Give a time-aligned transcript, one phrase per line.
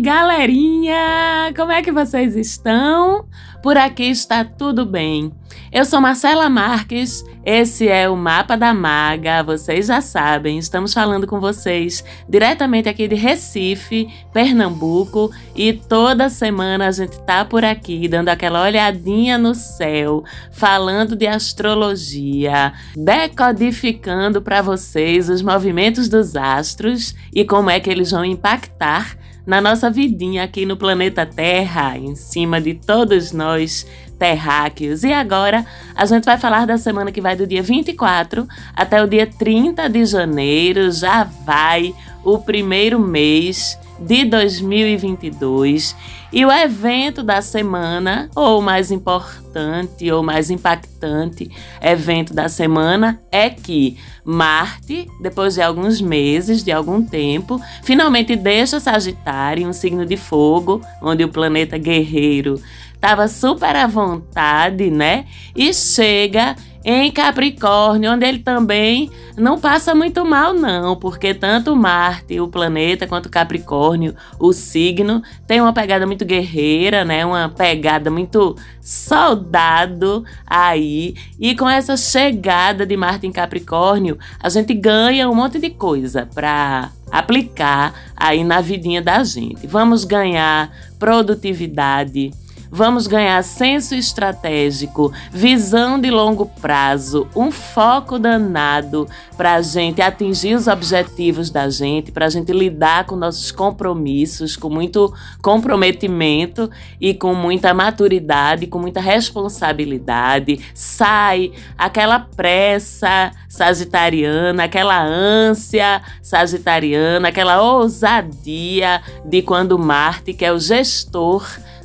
[0.00, 3.26] Galerinha, como é que vocês estão?
[3.62, 5.30] Por aqui está tudo bem.
[5.70, 11.26] Eu sou Marcela Marques, esse é o Mapa da Maga, vocês já sabem, estamos falando
[11.26, 18.08] com vocês diretamente aqui de Recife, Pernambuco, e toda semana a gente tá por aqui
[18.08, 27.14] dando aquela olhadinha no céu, falando de astrologia, decodificando para vocês os movimentos dos astros
[27.34, 32.14] e como é que eles vão impactar na nossa vidinha aqui no planeta Terra, em
[32.14, 33.86] cima de todos nós
[34.18, 35.02] terráqueos.
[35.02, 39.06] E agora a gente vai falar da semana que vai do dia 24 até o
[39.06, 40.92] dia 30 de janeiro.
[40.92, 45.94] Já vai o primeiro mês de 2022
[46.32, 51.50] e o evento da semana, ou mais importante ou mais impactante
[51.82, 58.78] evento da semana é que Marte, depois de alguns meses, de algum tempo, finalmente deixa
[58.78, 62.60] Sagitário, um signo de fogo, onde o planeta guerreiro
[62.94, 65.24] estava super à vontade, né?
[65.56, 72.40] E chega em Capricórnio, onde ele também não passa muito mal, não, porque tanto Marte,
[72.40, 77.24] o planeta, quanto Capricórnio, o signo, tem uma pegada muito guerreira, né?
[77.24, 81.14] Uma pegada muito soldado aí.
[81.38, 86.28] E com essa chegada de Marte em Capricórnio, a gente ganha um monte de coisa
[86.34, 89.66] para aplicar aí na vidinha da gente.
[89.66, 92.30] Vamos ganhar produtividade
[92.72, 100.54] Vamos ganhar senso estratégico, visão de longo prazo, um foco danado para a gente atingir
[100.54, 105.12] os objetivos da gente, para a gente lidar com nossos compromissos, com muito
[105.42, 110.60] comprometimento e com muita maturidade, com muita responsabilidade.
[110.72, 120.58] Sai aquela pressa sagitariana, aquela ânsia sagitariana, aquela ousadia de quando Marte, que é o
[120.60, 121.44] gestor,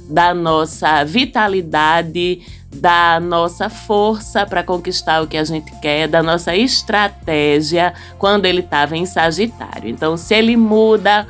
[0.09, 2.41] da nossa vitalidade,
[2.73, 8.59] da nossa força para conquistar o que a gente quer, da nossa estratégia quando ele
[8.59, 9.89] estava em Sagitário.
[9.89, 11.27] Então, se ele muda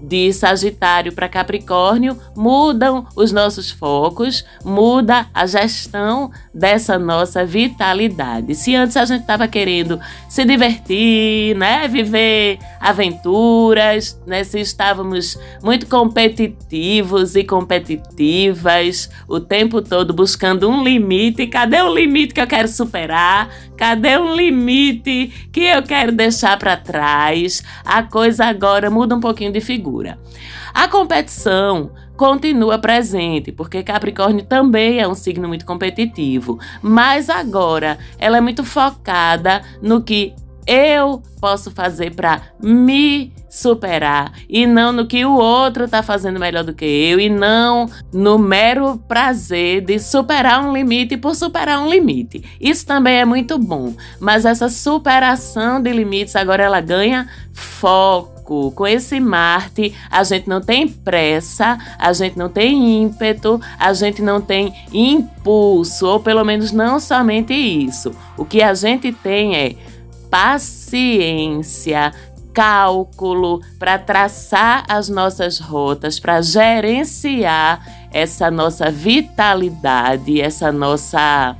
[0.00, 8.54] de Sagitário para Capricórnio mudam os nossos focos, muda a gestão dessa nossa vitalidade.
[8.54, 15.86] Se antes a gente estava querendo se divertir, né, viver aventuras, né, se estávamos muito
[15.86, 22.68] competitivos e competitivas o tempo todo buscando um limite, cadê o limite que eu quero
[22.68, 23.48] superar?
[23.76, 27.62] Cadê um limite que eu quero deixar para trás?
[27.84, 29.87] A coisa agora muda um pouquinho de figura.
[30.74, 38.38] A competição continua presente, porque Capricórnio também é um signo muito competitivo, mas agora ela
[38.38, 40.34] é muito focada no que
[40.66, 46.62] eu posso fazer para me superar e não no que o outro está fazendo melhor
[46.62, 51.88] do que eu e não no mero prazer de superar um limite por superar um
[51.88, 52.44] limite.
[52.60, 58.37] Isso também é muito bom, mas essa superação de limites agora ela ganha foco
[58.74, 64.22] com esse Marte, a gente não tem pressa, a gente não tem ímpeto, a gente
[64.22, 68.12] não tem impulso, ou pelo menos não somente isso.
[68.36, 69.74] O que a gente tem é
[70.30, 72.12] paciência,
[72.52, 81.56] cálculo para traçar as nossas rotas, para gerenciar essa nossa vitalidade, essa nossa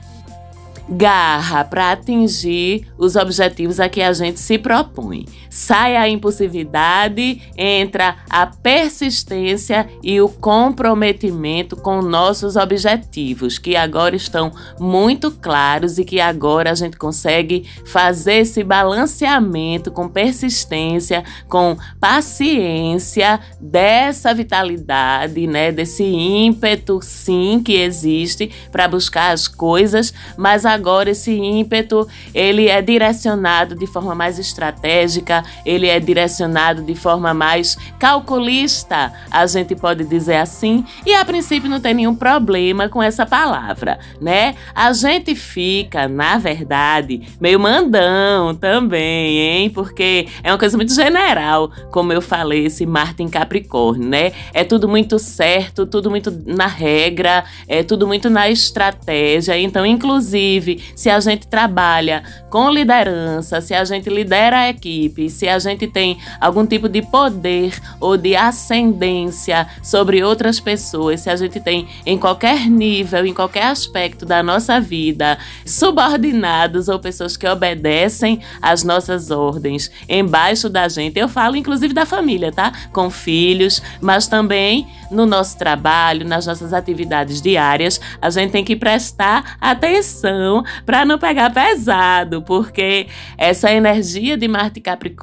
[0.89, 5.27] garra para atingir os objetivos a que a gente se propõe.
[5.59, 14.53] Sai a impulsividade, entra a persistência e o comprometimento com nossos objetivos, que agora estão
[14.79, 23.41] muito claros e que agora a gente consegue fazer esse balanceamento com persistência, com paciência
[23.61, 31.33] dessa vitalidade, né, desse ímpeto sim que existe para buscar as coisas, mas agora esse
[31.33, 39.13] ímpeto, ele é direcionado de forma mais estratégica, ele é direcionado de forma mais calculista,
[39.31, 43.99] a gente pode dizer assim, e a princípio não tem nenhum problema com essa palavra,
[44.21, 44.55] né?
[44.75, 49.71] A gente fica, na verdade, meio mandão também, hein?
[49.71, 54.33] Porque é uma coisa muito general, como eu falei, esse Marte em Capricórnio, né?
[54.53, 59.59] É tudo muito certo, tudo muito na regra, é tudo muito na estratégia.
[59.59, 65.49] Então, inclusive, se a gente trabalha com liderança, se a gente lidera a equipe, se
[65.49, 71.37] a gente tem algum tipo de poder ou de ascendência sobre outras pessoas, se a
[71.37, 77.47] gente tem em qualquer nível, em qualquer aspecto da nossa vida, subordinados ou pessoas que
[77.47, 81.19] obedecem às nossas ordens embaixo da gente.
[81.19, 82.73] Eu falo inclusive da família, tá?
[82.93, 88.77] Com filhos, mas também no nosso trabalho, nas nossas atividades diárias, a gente tem que
[88.77, 95.18] prestar atenção para não pegar pesado, porque essa energia de Marte Capricórnio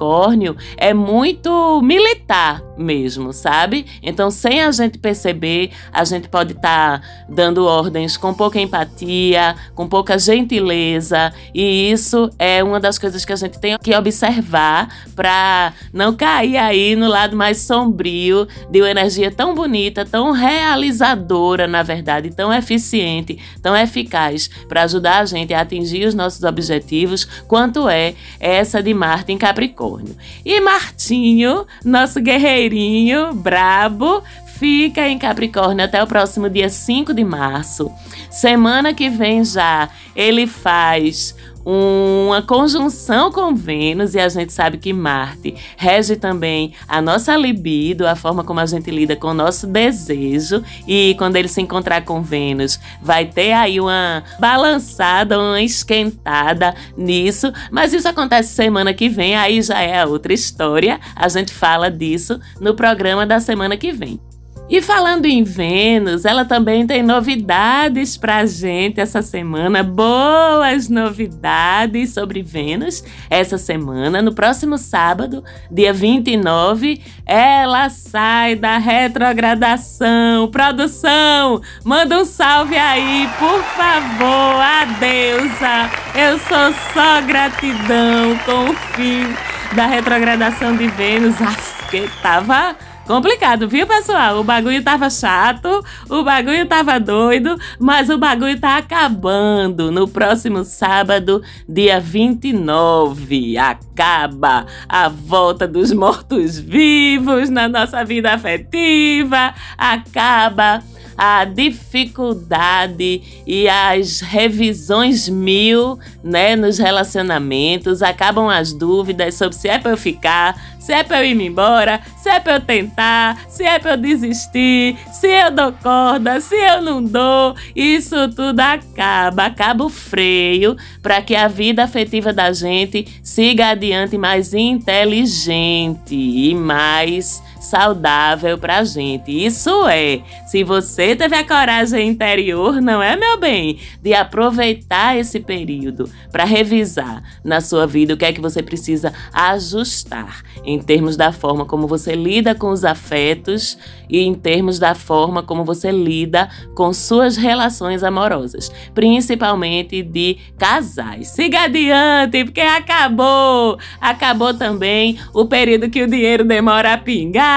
[0.76, 3.86] é muito militar mesmo, sabe?
[4.02, 9.54] Então, sem a gente perceber, a gente pode estar tá dando ordens com pouca empatia,
[9.74, 14.88] com pouca gentileza, e isso é uma das coisas que a gente tem que observar
[15.14, 21.66] para não cair aí no lado mais sombrio de uma energia tão bonita, tão realizadora,
[21.66, 27.24] na verdade, tão eficiente, tão eficaz para ajudar a gente a atingir os nossos objetivos,
[27.46, 30.16] quanto é essa de Marte em Capricórnio.
[30.44, 32.20] E Martinho, nosso
[32.66, 34.22] guerreirinho brabo,
[34.58, 37.90] fica em Capricórnio até o próximo dia 5 de março.
[38.30, 41.34] Semana que vem já ele faz
[41.68, 48.06] uma conjunção com Vênus e a gente sabe que Marte rege também a nossa libido,
[48.06, 52.04] a forma como a gente lida com o nosso desejo e quando ele se encontrar
[52.04, 59.08] com Vênus vai ter aí uma balançada, uma esquentada nisso, mas isso acontece semana que
[59.08, 61.00] vem, aí já é outra história.
[61.16, 64.20] A gente fala disso no programa da semana que vem.
[64.68, 72.42] E falando em Vênus, ela também tem novidades pra gente essa semana, boas novidades sobre
[72.42, 74.20] Vênus essa semana.
[74.20, 80.48] No próximo sábado, dia 29, ela sai da retrogradação.
[80.50, 85.90] Produção, manda um salve aí, por favor, a deusa.
[86.12, 89.32] Eu sou só gratidão com o fim
[89.76, 91.40] da retrogradação de Vênus.
[91.40, 92.74] Aff, que tava
[93.06, 94.40] Complicado, viu, pessoal?
[94.40, 99.92] O bagulho tava chato, o bagulho tava doido, mas o bagulho tá acabando.
[99.92, 110.82] No próximo sábado, dia 29, acaba a volta dos mortos-vivos na nossa vida afetiva, acaba
[111.16, 119.78] a dificuldade e as revisões mil, né, nos relacionamentos, acabam as dúvidas sobre se é
[119.78, 123.64] para eu ficar, se é para eu ir embora, se é para eu tentar, se
[123.64, 129.46] é para eu desistir, se eu dou corda, se eu não dou, isso tudo acaba,
[129.46, 136.54] acaba o freio para que a vida afetiva da gente siga adiante mais inteligente e
[136.54, 139.30] mais saudável pra gente.
[139.30, 145.40] Isso é, se você teve a coragem interior, não é, meu bem, de aproveitar esse
[145.40, 151.16] período para revisar na sua vida o que é que você precisa ajustar em termos
[151.16, 153.76] da forma como você lida com os afetos
[154.08, 161.28] e em termos da forma como você lida com suas relações amorosas, principalmente de casais.
[161.28, 163.78] Siga adiante, porque acabou!
[164.00, 167.55] Acabou também o período que o dinheiro demora a pingar,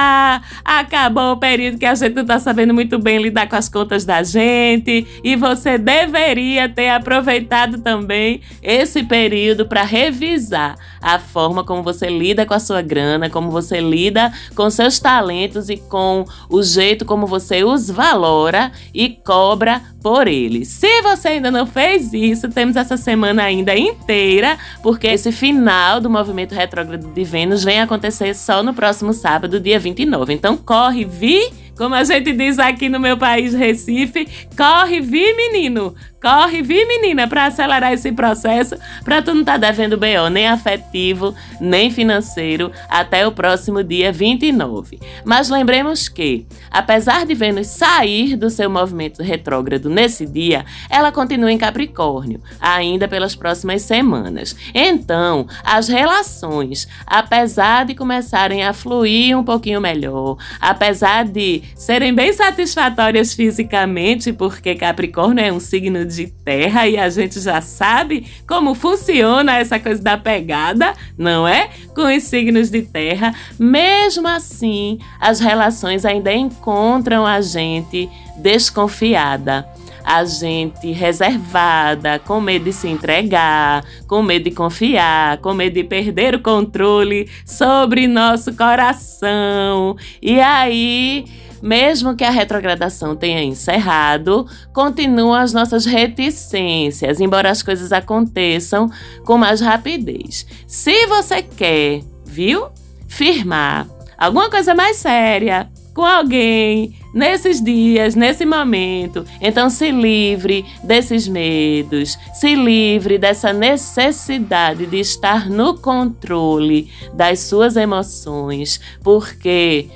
[0.64, 4.06] acabou o período que a gente não está sabendo muito bem lidar com as contas
[4.06, 5.08] da gente.
[5.24, 12.46] E você deveria ter aproveitado também esse período para revisar a forma como você lida
[12.46, 17.26] com a sua grana, como você lida com seus talentos e com o jeito como
[17.26, 20.68] você os valora e cobra por eles.
[20.68, 26.10] Se você ainda não fez isso, temos essa semana ainda inteira, porque esse final do
[26.10, 30.34] movimento retrógrado de Vênus vem acontecer só no próximo sábado, dia 29.
[30.34, 34.28] Então corre, vi como a gente diz aqui no meu país, Recife,
[34.58, 35.96] corre, vi, menino.
[36.22, 40.48] Corre, vi, menina, para acelerar esse processo, para tu não estar tá devendo BO nem
[40.48, 45.00] afetivo, nem financeiro, até o próximo dia 29.
[45.24, 51.54] Mas lembremos que, apesar de Vênus sair do seu movimento retrógrado nesse dia, ela continua
[51.54, 54.54] em Capricórnio, ainda pelas próximas semanas.
[54.74, 62.34] Então, as relações, apesar de começarem a fluir um pouquinho melhor, apesar de serem bem
[62.34, 68.76] satisfatórias fisicamente, porque Capricórnio é um signo de terra e a gente já sabe como
[68.76, 71.70] funciona essa coisa da pegada, não é?
[71.96, 73.34] Com os signos de terra.
[73.58, 79.66] Mesmo assim, as relações ainda encontram a gente desconfiada
[80.10, 85.84] a gente reservada, com medo de se entregar, com medo de confiar, com medo de
[85.84, 89.96] perder o controle sobre nosso coração.
[90.20, 91.26] E aí
[91.62, 98.90] mesmo que a retrogradação tenha encerrado, continuam as nossas reticências, embora as coisas aconteçam
[99.26, 100.46] com mais rapidez.
[100.68, 102.68] Se você quer viu?
[103.08, 103.88] Firmar
[104.18, 109.26] alguma coisa mais séria com alguém nesses dias, nesse momento.
[109.42, 117.76] Então se livre desses medos, se livre dessa necessidade de estar no controle das suas
[117.76, 119.90] emoções, porque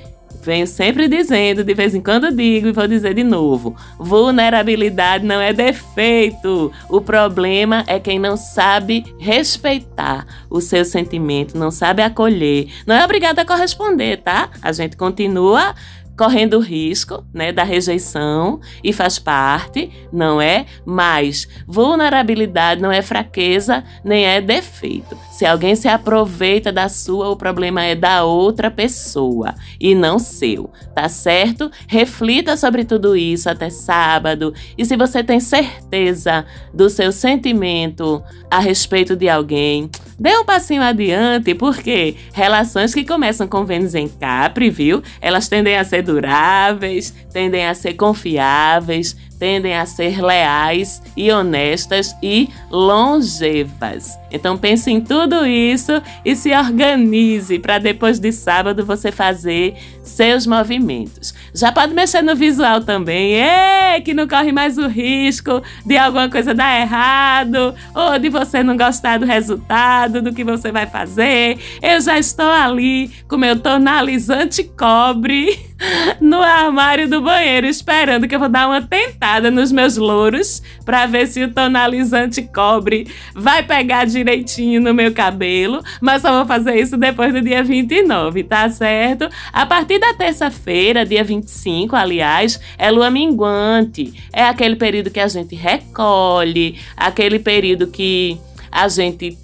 [0.43, 5.39] Venho sempre dizendo, de vez em quando digo e vou dizer de novo: vulnerabilidade não
[5.39, 6.69] é defeito.
[6.89, 12.67] O problema é quem não sabe respeitar o seu sentimento, não sabe acolher.
[12.85, 14.49] Não é obrigado a corresponder, tá?
[14.61, 15.73] A gente continua
[16.17, 20.65] correndo o risco né, da rejeição e faz parte, não é?
[20.85, 25.17] Mas vulnerabilidade não é fraqueza nem é defeito.
[25.33, 30.69] Se alguém se aproveita da sua, o problema é da outra pessoa e não seu,
[30.93, 31.71] tá certo?
[31.87, 38.59] Reflita sobre tudo isso até sábado e se você tem certeza do seu sentimento a
[38.59, 44.69] respeito de alguém, Dê um passinho adiante, porque relações que começam com Vênus em Capri,
[44.69, 45.01] viu?
[45.19, 52.15] Elas tendem a ser duráveis, tendem a ser confiáveis, tendem a ser leais e honestas
[52.21, 54.17] e longevas.
[54.31, 60.47] Então pense em tudo isso e se organize para depois de sábado você fazer seus
[60.47, 61.33] movimentos.
[61.53, 66.29] Já pode mexer no visual também, é, que não corre mais o risco de alguma
[66.29, 71.59] coisa dar errado ou de você não gostar do resultado do que você vai fazer.
[71.81, 75.59] Eu já estou ali com meu tonalizante cobre
[76.19, 81.05] no armário do banheiro esperando que eu vou dar uma tentada nos meus louros para
[81.05, 86.75] ver se o tonalizante cobre vai pegar direitinho no meu cabelo, mas só vou fazer
[86.79, 89.29] isso depois do dia 29, tá certo?
[89.51, 94.13] A partir da terça-feira, dia 25, aliás, é lua minguante.
[94.31, 98.37] É aquele período que a gente recolhe, aquele período que
[98.71, 99.37] a gente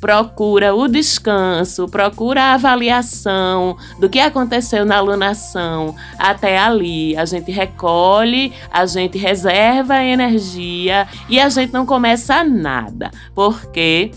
[0.00, 7.16] procura o descanso, procura a avaliação do que aconteceu na alunação até ali.
[7.16, 14.10] A gente recolhe, a gente reserva energia e a gente não começa nada, porque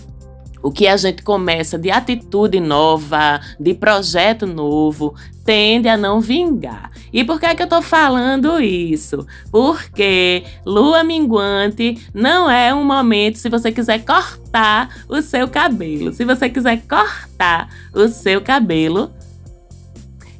[0.64, 5.14] o que a gente começa de atitude nova, de projeto novo,
[5.46, 6.90] tende a não vingar.
[7.12, 9.28] E por que, é que eu tô falando isso?
[9.52, 16.14] Porque lua minguante não é um momento se você quiser cortar o seu cabelo.
[16.14, 19.12] Se você quiser cortar o seu cabelo,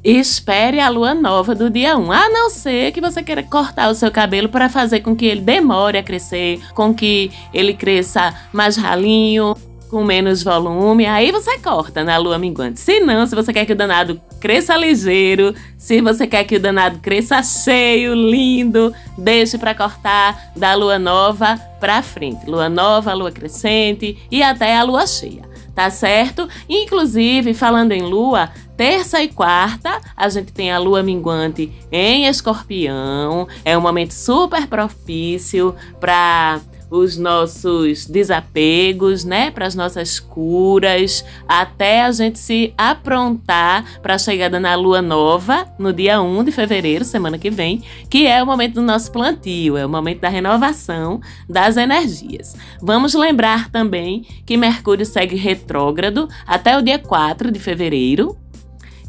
[0.06, 3.96] Espere a lua nova do dia 1, a não ser que você queira cortar o
[3.96, 8.76] seu cabelo para fazer com que ele demore a crescer, com que ele cresça mais
[8.76, 9.56] ralinho,
[9.94, 12.80] com menos volume, aí você corta na lua minguante.
[12.80, 16.60] Se não, se você quer que o danado cresça ligeiro, se você quer que o
[16.60, 22.50] danado cresça cheio, lindo, deixe para cortar da lua nova para frente.
[22.50, 25.44] Lua nova, lua crescente e até a lua cheia.
[25.76, 26.50] Tá certo?
[26.68, 33.48] Inclusive, falando em lua, terça e quarta, a gente tem a lua minguante em escorpião.
[33.64, 36.60] É um momento super propício para
[36.94, 44.18] os nossos desapegos, né, para as nossas curas, até a gente se aprontar para a
[44.20, 47.82] chegada na lua nova, no dia 1 de fevereiro, semana que vem,
[48.12, 51.20] que é o momento do nosso plantio, é o momento da renovação
[51.50, 52.56] das energias.
[52.80, 58.38] Vamos lembrar também que Mercúrio segue retrógrado até o dia 4 de fevereiro,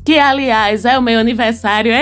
[0.02, 1.92] que aliás é o meu aniversário.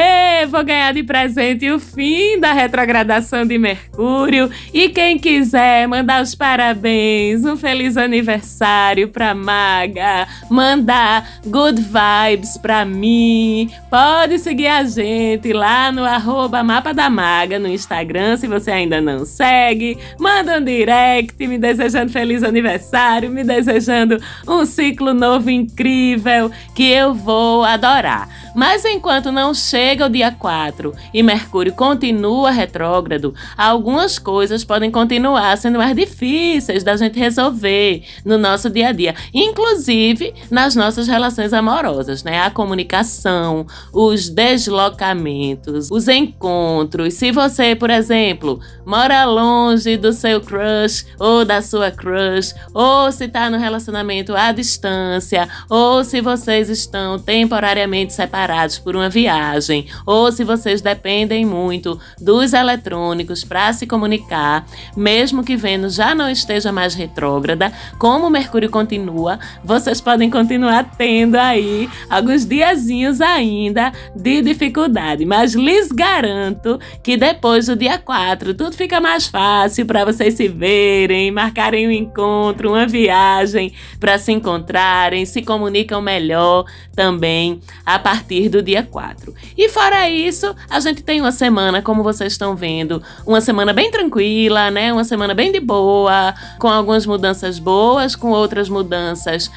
[0.49, 4.51] Vou ganhar de presente o fim da retrogradação de Mercúrio.
[4.75, 12.85] E quem quiser mandar os parabéns, um feliz aniversário pra Maga, mandar good vibes pra
[12.85, 18.71] mim, pode seguir a gente lá no arroba Mapa da Maga no Instagram, se você
[18.71, 19.97] ainda não segue.
[20.19, 27.15] Manda um direct me desejando feliz aniversário, me desejando um ciclo novo incrível que eu
[27.15, 28.29] vou adorar.
[28.55, 35.57] Mas enquanto não chega o dia 4 e Mercúrio continua retrógrado, algumas coisas podem continuar
[35.59, 41.53] sendo mais difíceis da gente resolver no nosso dia a dia, inclusive nas nossas relações
[41.53, 42.41] amorosas, né?
[42.41, 47.15] A comunicação, os deslocamentos, os encontros.
[47.15, 53.25] Se você, por exemplo, mora longe do seu crush ou da sua crush, ou se
[53.25, 60.31] está no relacionamento à distância, ou se vocês estão temporariamente separados por uma viagem, ou
[60.31, 66.71] se vocês dependem muito dos eletrônicos para se comunicar, mesmo que Vênus já não esteja
[66.71, 75.25] mais retrógrada, como Mercúrio continua, vocês podem continuar tendo aí alguns diazinhos ainda de dificuldade,
[75.25, 80.47] mas lhes garanto que depois do dia 4 tudo fica mais fácil para vocês se
[80.47, 88.51] verem, marcarem um encontro, uma viagem para se encontrarem, se comunicam melhor também a partir
[88.51, 89.35] do dia 4.
[89.57, 93.91] E fora isso, a gente tem uma semana, como vocês estão vendo, uma semana bem
[93.91, 94.93] tranquila, né?
[94.93, 99.51] Uma semana bem de boa, com algumas mudanças boas, com outras mudanças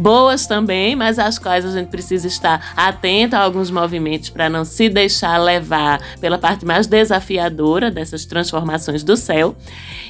[0.00, 4.64] boas também, mas às quais a gente precisa estar atento a alguns movimentos para não
[4.64, 9.54] se deixar levar pela parte mais desafiadora dessas transformações do céu.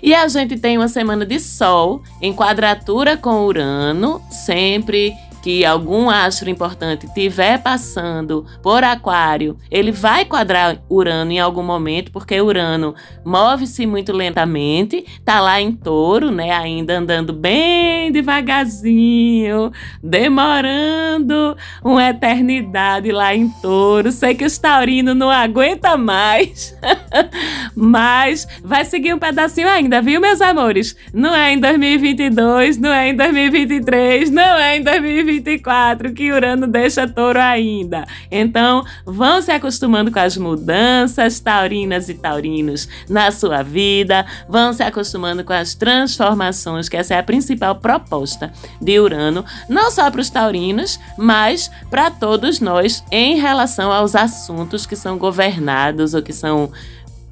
[0.02, 6.10] E a gente tem uma semana de Sol em quadratura com Urano, sempre que algum
[6.10, 12.94] astro importante estiver passando por Aquário, ele vai quadrar Urano em algum momento, porque Urano
[13.24, 23.10] move-se muito lentamente, tá lá em Touro, né, ainda andando bem devagarzinho, demorando uma eternidade
[23.10, 24.12] lá em Touro.
[24.12, 26.76] Sei que o taurinos não aguenta mais,
[27.74, 30.96] mas vai seguir um pedacinho ainda, viu, meus amores?
[31.14, 36.66] Não é em 2022, não é em 2023, não é em 2024 2024 que Urano
[36.66, 38.06] deixa touro ainda.
[38.30, 44.82] Então, vão se acostumando com as mudanças taurinas e taurinos na sua vida, vão se
[44.82, 50.20] acostumando com as transformações, que essa é a principal proposta de Urano, não só para
[50.20, 56.32] os taurinos, mas para todos nós em relação aos assuntos que são governados ou que
[56.32, 56.70] são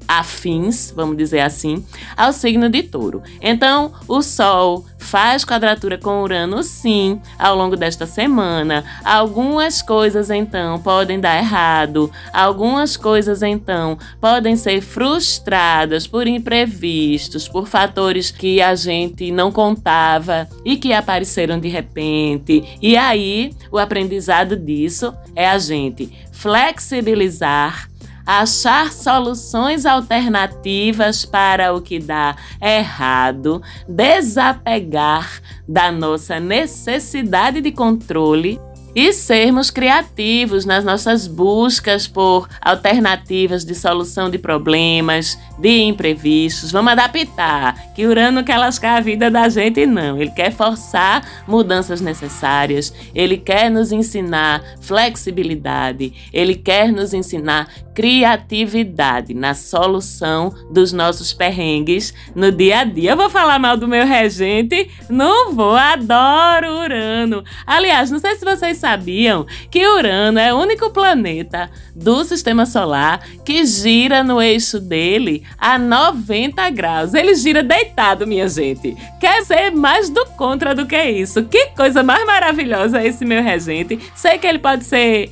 [0.09, 1.85] afins, vamos dizer assim,
[2.17, 3.21] ao signo de Touro.
[3.39, 8.83] Então, o Sol faz quadratura com Urano, sim, ao longo desta semana.
[9.05, 17.67] Algumas coisas, então, podem dar errado, algumas coisas, então, podem ser frustradas por imprevistos, por
[17.67, 22.63] fatores que a gente não contava e que apareceram de repente.
[22.81, 27.88] E aí, o aprendizado disso é a gente flexibilizar
[28.29, 38.61] achar soluções alternativas para o que dá errado, desapegar da nossa necessidade de controle
[38.95, 46.71] e sermos criativos nas nossas buscas por alternativas de solução de problemas, de imprevistos.
[46.71, 50.19] Vamos adaptar, que Urano quer lascar a vida da gente, não.
[50.19, 57.67] Ele quer forçar mudanças necessárias, ele quer nos ensinar flexibilidade, ele quer nos ensinar
[57.99, 63.11] criatividade na solução dos nossos perrengues no dia a dia.
[63.11, 64.89] Eu vou falar mal do meu regente?
[65.09, 67.43] Não vou, adoro Urano.
[67.67, 73.19] Aliás, não sei se vocês sabiam que Urano é o único planeta do sistema solar
[73.43, 77.13] que gira no eixo dele a 90 graus.
[77.13, 78.95] Ele gira deitado, minha gente.
[79.19, 81.43] Quer ser mais do contra do que isso.
[81.43, 83.99] Que coisa mais maravilhosa esse meu regente.
[84.15, 85.29] Sei que ele pode ser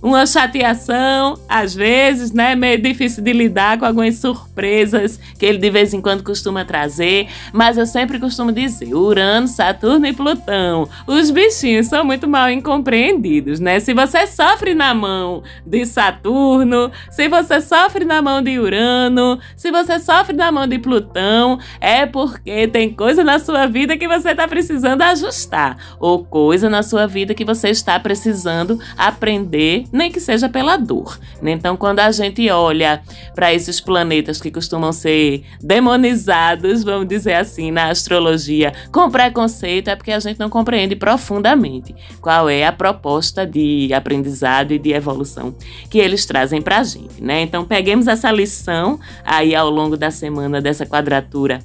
[0.00, 2.54] uma chateação, às vezes, né?
[2.54, 7.28] Meio difícil de lidar com algumas surpresas que ele de vez em quando costuma trazer.
[7.52, 10.88] Mas eu sempre costumo dizer: Urano, Saturno e Plutão.
[11.06, 13.80] Os bichinhos são muito mal incompreendidos, né?
[13.80, 19.70] Se você sofre na mão de Saturno, se você sofre na mão de Urano, se
[19.70, 24.30] você sofre na mão de Plutão, é porque tem coisa na sua vida que você
[24.30, 30.20] está precisando ajustar, ou coisa na sua vida que você está precisando aprender nem que
[30.20, 31.18] seja pela dor.
[31.40, 31.52] Né?
[31.52, 33.02] Então, quando a gente olha
[33.34, 39.96] para esses planetas que costumam ser demonizados, vamos dizer assim, na astrologia, com preconceito, é
[39.96, 45.54] porque a gente não compreende profundamente qual é a proposta de aprendizado e de evolução
[45.90, 47.22] que eles trazem para a gente.
[47.22, 47.42] Né?
[47.42, 51.60] Então, peguemos essa lição aí ao longo da semana dessa quadratura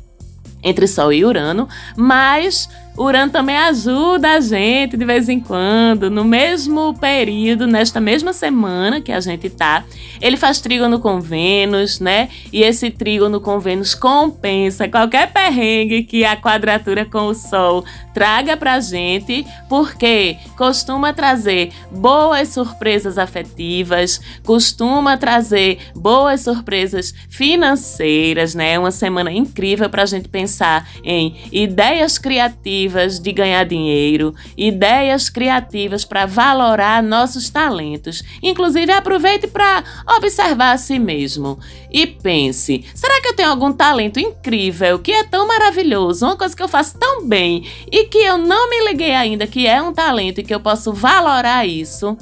[0.63, 6.23] entre Sol e Urano, mas Urano também ajuda a gente de vez em quando, no
[6.23, 9.83] mesmo período, nesta mesma semana que a gente tá.
[10.21, 12.29] Ele faz trígono com Vênus, né?
[12.51, 18.55] E esse trígono com Vênus compensa qualquer perrengue que a quadratura com o Sol traga
[18.55, 28.77] pra gente, porque costuma trazer boas surpresas afetivas, costuma trazer boas surpresas financeiras, né?
[28.77, 36.03] Uma semana incrível pra gente pensar em ideias criativas criativas de ganhar dinheiro, ideias criativas
[36.03, 38.23] para valorar nossos talentos.
[38.41, 39.83] Inclusive, aproveite para
[40.17, 41.59] observar a si mesmo
[41.91, 46.55] e pense: será que eu tenho algum talento incrível que é tão maravilhoso, uma coisa
[46.55, 49.93] que eu faço tão bem e que eu não me liguei ainda que é um
[49.93, 52.17] talento e que eu posso valorar isso?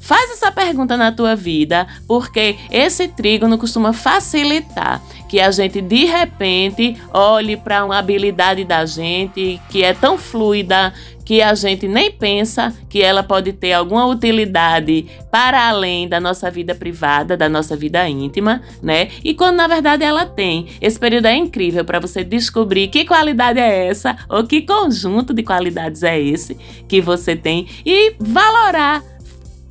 [0.00, 6.04] Faz essa pergunta na tua vida, porque esse trígono costuma facilitar que a gente de
[6.04, 10.92] repente olhe para uma habilidade da gente que é tão fluida
[11.28, 16.50] que a gente nem pensa que ela pode ter alguma utilidade para além da nossa
[16.50, 19.08] vida privada, da nossa vida íntima, né?
[19.22, 20.68] E quando na verdade ela tem.
[20.80, 25.42] Esse período é incrível para você descobrir que qualidade é essa ou que conjunto de
[25.42, 26.54] qualidades é esse
[26.88, 29.02] que você tem e valorar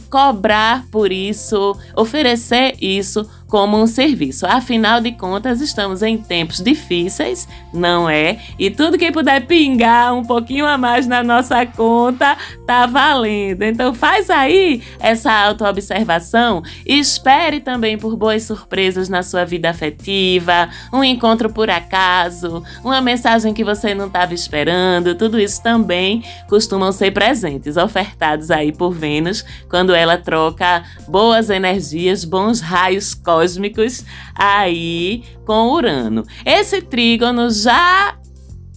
[0.09, 4.45] cobrar por isso, oferecer isso como um serviço.
[4.45, 8.39] Afinal de contas, estamos em tempos difíceis, não é?
[8.59, 13.63] E tudo que puder pingar um pouquinho a mais na nossa conta tá valendo.
[13.63, 20.69] Então faz aí essa autoobservação e espere também por boas surpresas na sua vida afetiva,
[20.91, 26.91] um encontro por acaso, uma mensagem que você não estava esperando, tudo isso também costumam
[26.91, 35.23] ser presentes ofertados aí por Vênus quando ela troca boas energias, bons raios cósmicos aí
[35.45, 36.23] com Urano.
[36.43, 38.17] Esse trígono já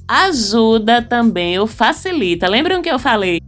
[0.06, 2.48] ajuda também ou facilita.
[2.48, 3.40] Lembram que eu falei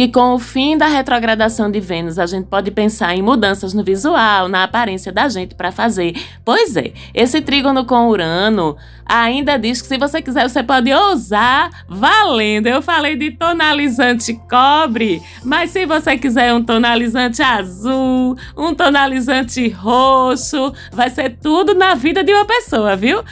[0.00, 3.84] que com o fim da retrogradação de Vênus a gente pode pensar em mudanças no
[3.84, 6.14] visual, na aparência da gente para fazer.
[6.42, 11.68] Pois é, esse trígono com Urano ainda diz que se você quiser você pode ousar
[11.86, 12.66] valendo.
[12.66, 20.72] Eu falei de tonalizante cobre, mas se você quiser um tonalizante azul, um tonalizante roxo,
[20.92, 23.22] vai ser tudo na vida de uma pessoa, viu?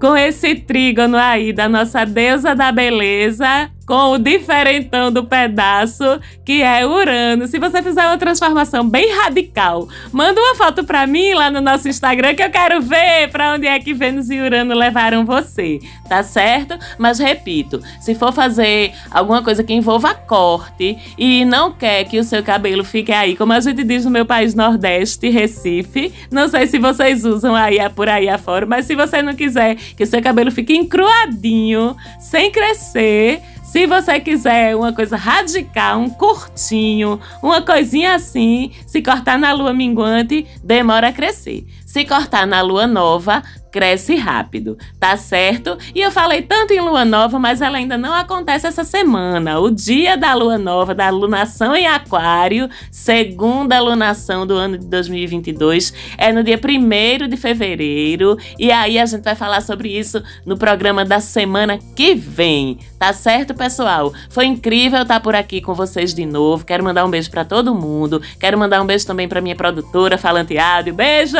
[0.00, 6.62] Com esse trígono aí da nossa deusa da beleza, com o diferentão do pedaço, que
[6.62, 7.46] é Urano.
[7.46, 11.88] Se você fizer uma transformação bem radical, manda uma foto para mim lá no nosso
[11.88, 16.22] Instagram que eu quero ver para onde é que Vênus e Urano levaram você, tá
[16.22, 16.78] certo?
[16.98, 22.24] Mas repito, se for fazer alguma coisa que envolva corte e não quer que o
[22.24, 26.66] seu cabelo fique aí, como a gente diz no meu país Nordeste, Recife, não sei
[26.66, 30.22] se vocês usam aí por aí afora, mas se você não quiser que o seu
[30.22, 33.42] cabelo fique encruadinho, sem crescer,
[33.74, 39.74] se você quiser uma coisa radical, um curtinho, uma coisinha assim, se cortar na lua
[39.74, 41.66] minguante, demora a crescer.
[41.94, 43.40] Se cortar na lua nova,
[43.74, 45.76] cresce rápido, tá certo?
[45.92, 49.60] E eu falei tanto em lua nova, mas ela ainda não acontece essa semana.
[49.60, 55.92] O dia da lua nova, da lunação em Aquário, segunda lunação do ano de 2022,
[56.18, 58.38] é no dia 1 de fevereiro.
[58.58, 63.12] E aí a gente vai falar sobre isso no programa da semana que vem, tá
[63.12, 64.12] certo, pessoal?
[64.30, 66.64] Foi incrível estar por aqui com vocês de novo.
[66.64, 68.20] Quero mandar um beijo para todo mundo.
[68.40, 70.94] Quero mandar um beijo também para minha produtora, Falante Áudio.
[70.94, 71.36] Beijo!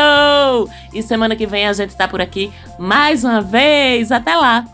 [0.92, 4.12] E semana que vem a gente tá por aqui mais uma vez.
[4.12, 4.64] Até lá!